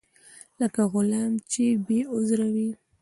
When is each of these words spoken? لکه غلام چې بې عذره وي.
لکه 0.59 0.81
غلام 0.93 1.33
چې 1.51 1.63
بې 1.85 1.99
عذره 2.13 2.47
وي. 2.55 2.69